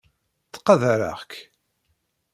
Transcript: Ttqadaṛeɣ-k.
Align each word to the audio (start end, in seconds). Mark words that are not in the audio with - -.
Ttqadaṛeɣ-k. 0.47 1.31